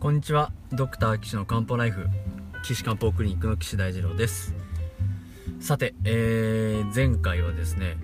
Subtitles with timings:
[0.00, 0.50] こんにちは。
[0.72, 2.06] ドクター岸の漢方ライフ
[2.64, 4.54] 岸漢方クリニックの岸大二郎です。
[5.60, 7.98] さて、えー、前回はですね、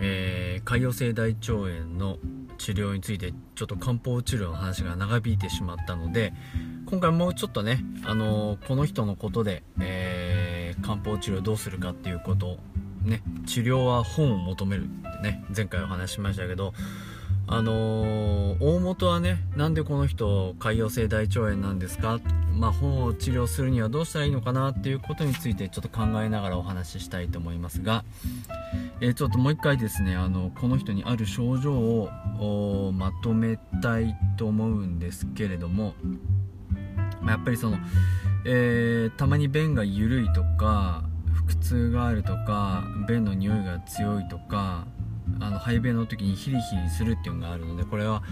[0.00, 2.18] えー、潰瘍性大腸炎の
[2.58, 6.32] 治療についてちょっと漢方治療の話が長引いてしまったので
[6.88, 12.58] 今回もうちょっとね、あのー、この人のことで、えー、漢方治療どうするかっていうこと
[13.02, 16.72] ね治療は本を求めるってね前回お話ししましたけど
[17.48, 22.18] あのー、大元はねなんでこの人潰瘍性大腸炎なんですか？
[22.52, 28.02] まあ、本を治療するにはどうしたらいいのかなっていうことについてちょっと考えながらお話ししたいと思いますが、
[29.02, 35.92] えー、ちょっともう一回ですねあのこの人にある症状をまとめたいと思うんですけれども、
[37.20, 37.76] まあ、やっぱりその、
[38.46, 41.04] えー、たまに便が緩いとか
[41.46, 44.86] 腹痛があるとか便の匂いが強いとか
[45.40, 48.22] あの排便の時にヒリヒリするっていうのがあるのでこれは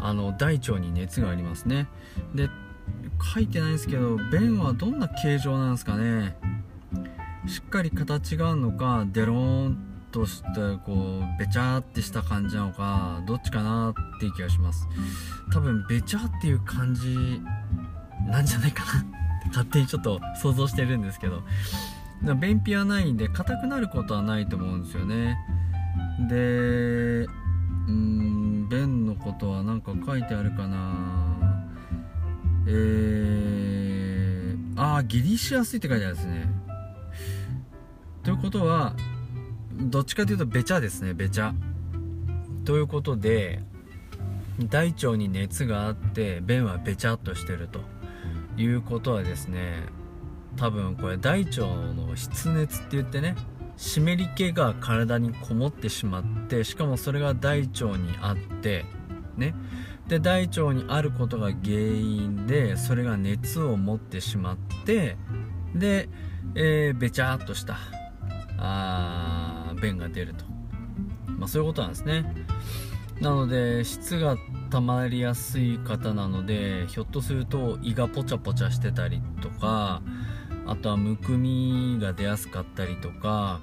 [0.00, 1.88] あの大腸に熱がありますね。
[2.34, 2.48] で
[3.34, 6.36] 書いてないんですけど便はどんな形状なんですかね？
[7.46, 9.78] しっかり形があるのかデローン
[10.10, 10.46] として
[10.84, 14.86] こうべちゃーってした感じなのかどっちかなっていう気がします。
[15.52, 17.40] 多分べちゃっていう感じ
[18.26, 19.00] なんじゃないかな。
[19.00, 19.02] っ
[19.42, 21.42] て勝手にちょっと想像してるんですけど。
[22.40, 25.36] 便秘はないんで硬くなることはないと思うんですよね。
[26.28, 27.26] で
[27.88, 31.34] うん便のことは何か書いてあるかな。
[32.66, 36.46] えー、ああ下痢しやすいって書いてあるんですね。
[38.22, 38.94] ということは
[39.74, 41.54] どっちかというとべちゃですねべちゃ
[42.64, 43.60] ということで
[44.70, 47.80] 大腸に熱があって便はべちゃっとしてると。
[48.56, 49.82] いうことはですね
[50.56, 53.34] 多分これ大腸の湿熱って言ってね
[53.76, 58.84] 湿り気が体にこもってしまってしかもそれが大腸にあって
[59.36, 59.54] ね。
[60.08, 65.16] で大腸にあることが原因でそれが熱を持ってしまって
[65.74, 66.10] で、
[66.54, 67.78] えー、べちゃっとした
[68.58, 70.44] あ便が出ると、
[71.26, 72.24] まあ、そういうことなんですね。
[73.20, 74.36] なので質が
[74.70, 80.02] 溜まりやすい方なのでひょっとすると胃がポチャポチャしてたりとか
[80.66, 83.60] あとはむくみが出やすかったりとか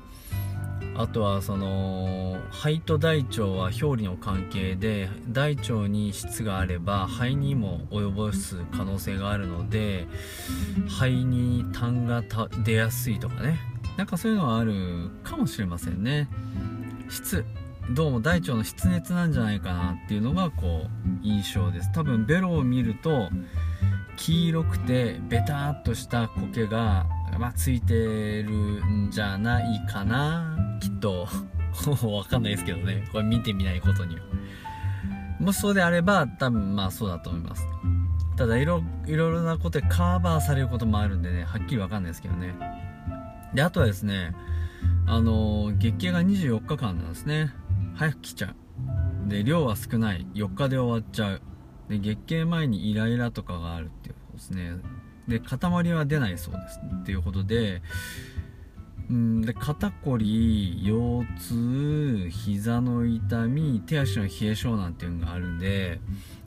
[0.96, 10.08] あとはその肺と大腸は表裏の関係で大腸に質があれば肺にも及ぼす可能性があるので
[10.88, 12.24] 肺に痰が
[12.64, 13.60] 出やすいとかね。
[13.98, 16.30] なんかそういうのはあるかもしれませんね。
[17.10, 17.46] 質。
[17.92, 21.92] どうも大腸の湿熱なんじゃないかなっていうのがこう印象です。
[21.92, 23.30] 多分ベロを見ると
[24.22, 27.08] 黄色くてベターっとした苔が、
[27.40, 27.96] まあ、ついて
[28.44, 31.28] るんじゃないかなきっと。
[32.06, 33.08] わかんないですけどね。
[33.12, 34.22] これ見てみないことには。
[35.40, 37.66] もしそうであれば多分まあそうだと思います。
[38.38, 42.54] ただいろいろなことでカバーされることもあるんでねはっきりわかんないですけどね。
[43.56, 44.36] であとはですね
[45.08, 47.52] あの月経が24日間なんですね。
[47.96, 48.54] 早く来ちゃ
[49.26, 49.30] う。
[49.30, 50.28] で量は少ない。
[50.36, 51.42] 4日で終わっちゃう。
[51.90, 54.11] で月経前にイライラとかがあるって
[54.42, 54.74] ですね。
[55.28, 57.82] で塊は出ないそうですっていうことで
[59.10, 66.02] うんで肩こり腰痛膝の痛み手足の冷え性なんていうのがあるんで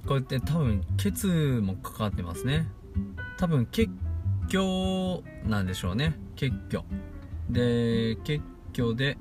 [0.07, 1.27] こうやって多分血
[1.63, 2.67] もかかってますね。
[3.39, 3.91] 多分血
[4.49, 6.19] 虚なんでしょうね。
[6.37, 6.85] 血虚。
[7.49, 8.43] で血
[8.75, 9.17] 虚で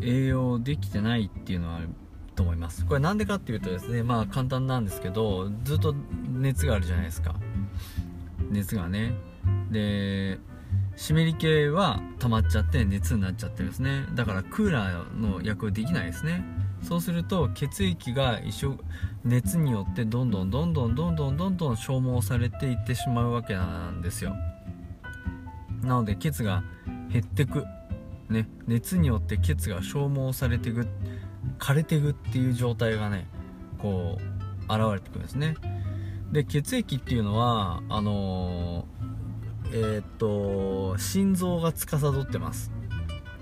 [0.00, 1.88] 栄養できてないっていうのはある
[2.34, 2.84] と思います。
[2.84, 5.94] これなんでかっていうとですねまあ簡単なんですけどずっと
[6.28, 7.36] 熱があるじゃないですか。
[8.50, 9.14] 熱がね。
[9.70, 10.38] で
[10.96, 14.06] 湿り気は溜まっちゃって熱になっちゃってるんですね。
[14.14, 16.42] だからクーラーの役できないですね。
[16.82, 18.78] そうすると血液が一緒
[19.24, 24.34] 熱によってどんどんどんどんどんどんどんどん消耗されていってしまうわけなんですよ。
[25.82, 26.62] なので血が
[27.10, 27.64] 減ってく。
[28.30, 28.48] ね。
[28.66, 30.86] 熱によって血が消耗されてく
[31.58, 33.26] 枯れていくっていう状態がね
[33.78, 35.56] こう現れてくるんですね。
[36.32, 42.72] で血液っていうのはあのー、えー、っと心臓が司ってます。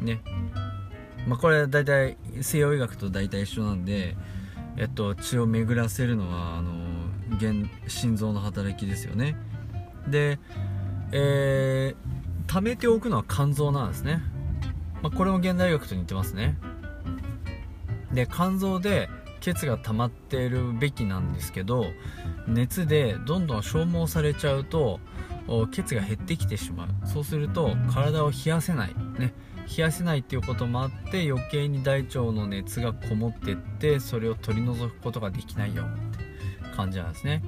[0.00, 0.20] ね。
[1.26, 4.16] まあこれ大体西洋医学と大体一緒なんで
[4.76, 9.36] えっと血を巡らせるのはあのー、心臓の働きですよね。
[10.08, 10.38] で
[11.16, 14.20] えー、溜めておくのは肝臓なんですね、
[15.00, 16.58] まあ、これも現代医学と似てますね。
[18.12, 19.08] で肝臓で
[19.40, 21.86] 血が溜まっているべきなんですけど
[22.46, 25.00] 熱でどんどん消耗されちゃうと
[25.72, 26.88] 血が減ってきてしまう。
[27.06, 28.94] そうすると体を冷やせない。
[29.18, 29.32] ね。
[29.76, 37.42] 冷やせないっていうこともあって余計に大腸の熱がこもってってそれを取り除くことができないよって感じなんですね。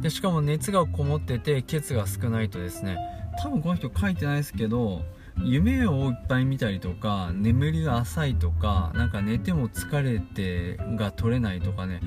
[0.00, 2.98] でしかも熱がこもってて血が少ないとですね
[3.40, 5.02] 多分この人書いてないですけど
[5.42, 12.00] 夢をいっぱい見たりとか眠りが浅いとかなんか寝ても疲れてが取れないとかね。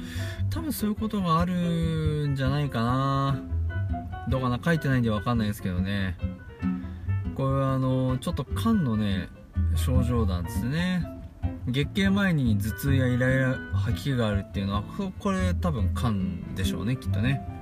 [0.50, 3.42] 多分そういうことがあるんじゃないかな。
[4.30, 6.18] どうかな書いてないんで分かんないですけどね。
[7.36, 9.30] これはあのちょっと肝のね
[9.76, 11.06] 症状なんですね。
[11.68, 14.84] 月経前に頭痛やイライラ吐き気があるっていうのは
[15.20, 17.57] これ多分肝でしょうねきっとね。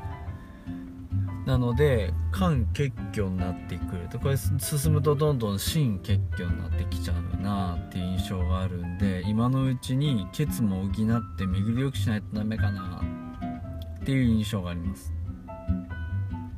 [1.45, 4.17] なので肝結虚になってくると。
[4.19, 10.91] これ進むとどんどん心結虚になってきちゃうなっていう印象があるんで今のうちに血も補っ
[11.37, 13.01] て巡りよくしないとダメかな
[14.01, 15.13] っていう印象があります。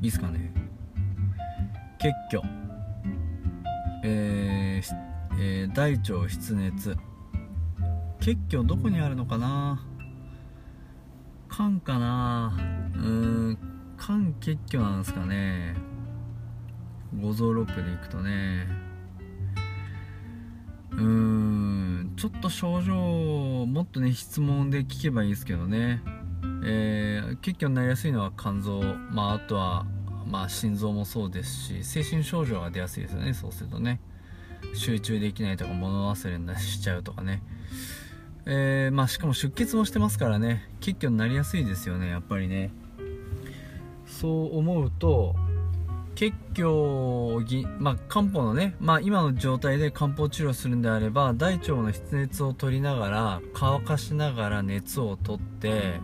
[0.01, 0.53] いいっすかね？
[1.99, 2.41] 結虚。
[4.03, 4.95] えー、
[5.39, 6.95] えー、大腸湿熱。
[8.19, 9.83] 結虚どこにあるのかな？
[11.49, 12.57] 肝かな？
[12.95, 13.57] うん
[14.07, 15.75] 肝結虚なんですかね。
[17.19, 18.65] 五臓六腑でいくとね。
[20.93, 22.95] うーんちょっと症状
[23.61, 26.01] をもっとね質問で聞けばいいですけどね。
[26.63, 28.81] えー、結虚になりやすいのは肝臓。
[29.11, 29.85] まああとは
[30.25, 33.33] まあ心臓もそうですし精神症状が出やすいですよね。
[33.33, 33.99] そうするとね。
[34.73, 37.43] 集中できないとか物忘れにしちゃうとかね。
[38.45, 40.65] えー、まあしかも出血もしてますからね。
[40.79, 42.71] 結虚になりやすいですよねやっぱりね。
[44.07, 45.35] そう思うと
[46.15, 47.45] 結局
[47.77, 55.99] まあ、漢方のね、まあ、今の状態で漢方治療するんであれば大腸の湿熱を取りながら乾かしながら熱を取って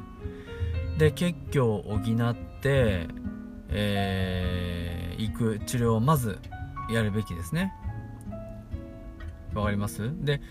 [1.00, 3.07] で結虚を補って
[3.75, 6.38] えー、行く治療をまず
[6.91, 7.73] やるべきですね。
[9.55, 10.11] わかります？
[10.23, 10.41] で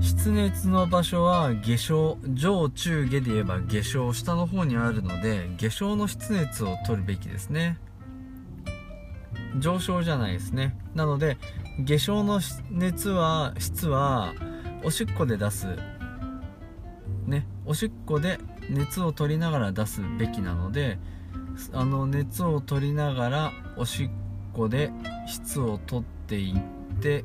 [0.00, 7.78] 湿熱の場所は下昇上中下で言えば下昇下の方にあるので下昇の湿熱を取るべきですね。
[9.58, 10.76] 上昇じゃないですね。
[10.94, 11.36] なので
[11.80, 14.32] 下昇の熱は質は
[14.82, 15.66] おしっこで出す。
[17.26, 17.46] ね。
[17.66, 18.38] おしっこで
[18.70, 20.98] 熱を取りながら出すべきなので
[21.72, 24.10] あの熱を取りながらおしっ
[24.54, 24.90] こで
[25.26, 27.24] 質を取っていってっ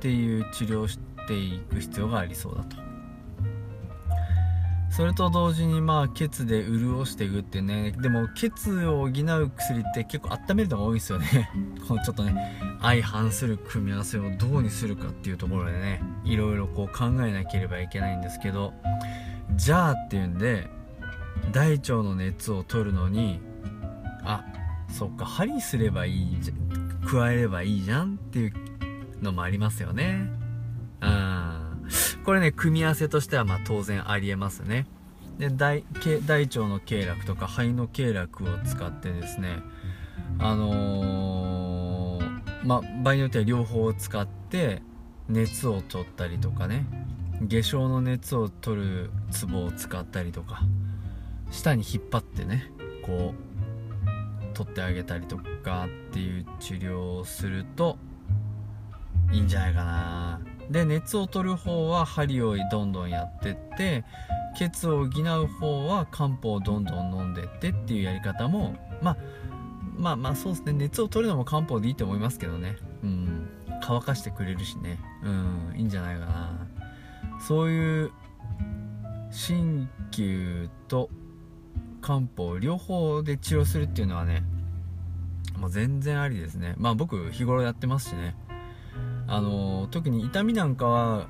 [0.00, 0.86] ていう治療
[1.26, 2.76] ていく必要がありそうだと。
[4.90, 7.92] それと同時にまあ血で潤していくってね。
[7.98, 11.50] でも血を補う薬って結構温めるのが多いんですよね。
[11.88, 16.00] このちょっとね相反する組み合わせをどうにするかっていうところでね。
[16.24, 18.72] いろいろこう考えなければいけないんですけど。
[19.56, 20.68] じゃあっていうんで
[21.52, 23.40] 大腸の熱を取るのに
[24.24, 24.44] あ
[24.88, 26.54] そっか針すればいいじゃ
[27.06, 28.52] 加えればいいじゃんっていう
[29.22, 30.30] のもありますよね。
[32.24, 34.86] これね組み合わせとしてはま当然ありえますね。
[35.38, 35.84] で大
[36.26, 39.58] 大腸の経絡とか肺の経絡を使ってですね
[40.38, 44.80] あのー、ま場合によっては両方を使って
[45.28, 46.86] 熱を取ったりとかね
[47.42, 50.62] 下症の熱を取るツボを使ったりとか
[51.50, 52.70] 下に引っ張ってね
[53.02, 57.98] こう取ってあげたりとかっていう治療をすると
[59.32, 60.40] いいんじゃないかな。
[60.70, 64.04] で熱を取る方は針をどんどんやってって
[64.56, 69.16] 血を補う方は漢方をどんどん飲んでってっていうやり方もまあ
[69.96, 70.72] まあまあそうですね。
[70.72, 72.76] 熱を取るのも漢方でいいと思いますけどね。
[73.02, 73.48] うん。
[73.80, 74.98] 乾かしてくれるしね。
[75.22, 75.74] うん。
[75.76, 76.66] いいんじゃないかな。
[77.40, 78.12] そういう
[79.30, 81.10] 鍼灸と
[82.00, 84.44] 漢方両方で治療するっていうのはね
[85.58, 86.74] もう全然ありですね。
[86.76, 88.34] まあ僕日頃やってますしね。
[89.26, 91.26] あの特に痛みなんかは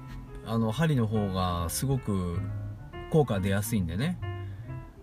[0.46, 2.38] あの針の方がすごく
[3.10, 4.18] 効果出やすいんでね。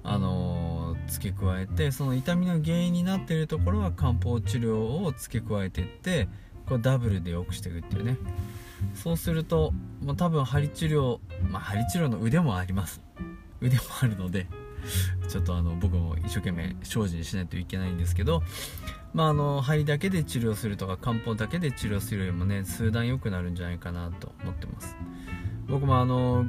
[0.03, 6.27] あの付け加えてその痛みの原因になっているところは漢方治療を付け加えていって
[6.67, 8.17] これダブルで良くしていくっていうね。
[8.95, 11.19] そうすると、まあ、多分針治療、
[11.49, 13.01] まあ、針治療の腕もあります。
[13.61, 14.47] 腕もあるので
[15.27, 18.41] ちょっとあの僕も一生懸命精進しないといけないんですけど
[19.13, 24.95] まああの針だけで治療するとか漢方だけで治療するよりもね数段良くなるんじゃないかなと思ってます。
[25.67, 26.45] 僕もあの、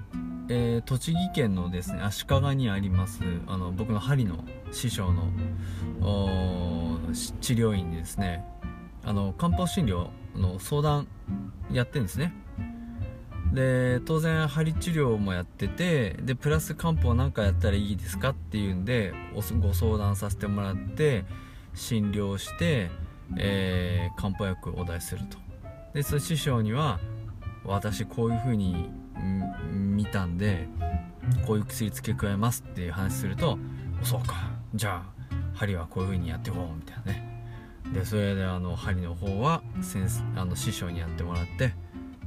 [0.48, 5.28] えー、栃木県のですね足利にありますあの僕の針の師匠の
[7.40, 8.44] 治療院でですね
[9.04, 11.06] あの漢方診療の相談
[11.70, 12.34] やってるんですね。
[13.52, 19.12] で当然針治療もやっててでプラス漢方なんかやったらいいですかっていうんで
[19.60, 21.26] ご相談させてもらって
[21.74, 22.90] 診療して、
[23.38, 25.38] えー、漢方薬をお出しすると。
[25.94, 27.00] でその師匠には
[27.64, 28.90] 私こういう風に
[29.72, 30.68] 見たんで
[31.46, 33.58] こういう薬付け加えますっていう話すると
[34.02, 37.32] そうかじゃあ針はこういう風にやっていこうみたいなね。
[37.92, 41.74] でそれであの針の方は先生あの師匠にやってもらって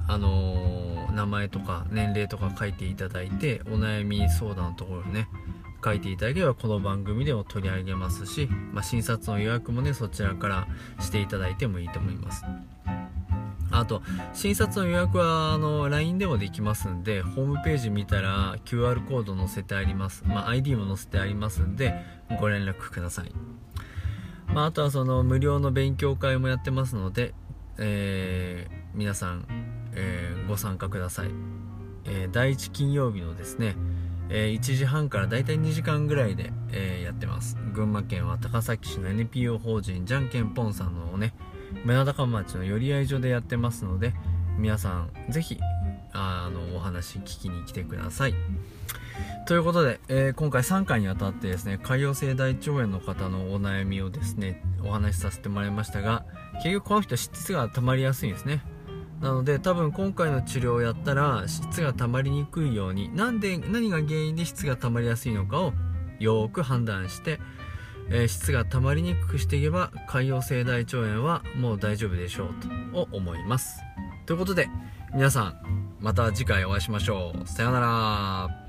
[0.06, 5.28] あのー、名前とか年齢とか書いていただいて、お悩み相談のところにね、
[5.84, 10.66] 書いていただければこの番組でも取り上げますし、まあ、診察の予約もねそちらから
[10.98, 12.42] していただいてもいいと思います
[13.78, 14.02] あと
[14.32, 21.94] 診察の予約はあの LINE でもできますんでホームページ見たら QR コード載せてあります、まあ、ID も載せてありますんで
[22.40, 23.32] ご連絡ください、
[24.52, 27.34] まあ、あとはその無料の勉強会もやってますので、
[27.78, 29.46] えー、皆さん、
[29.94, 31.30] えー、ご参加ください、
[32.04, 33.76] えー、第1金曜日のですね
[34.30, 37.58] えー、1時半からだいたい2時間ぐらいで、えー、やってます。
[37.74, 41.34] 群馬県は高崎市の NPO 法人じゃんけんぽんさんのね
[41.84, 44.14] 村高町の寄り合い所でやってますので
[44.58, 45.58] 皆さんぜひ
[46.12, 48.34] あのお話聞きに来てください。
[49.46, 56.24] ということで、えー、今回3回にわたってですね潰瘍性大腸炎の方のお悩みをですねお話しさせてもらいましたが
[56.62, 58.62] 結局この人質が溜まりやすいんですね。
[59.20, 65.72] なので多分今回の治療をやったら質が溜まりにくいようになんで何が原因で質が溜まりやすいのかを
[66.18, 67.40] よーく判断して、
[68.10, 72.48] えー、質が溜まりにくくしていけば潰瘍性大腸炎はもう大丈夫でしょう
[72.92, 73.80] と思います。
[74.26, 74.68] ということで
[75.12, 77.48] 皆さんまた次回お会いしましょう。
[77.48, 78.63] さようなら。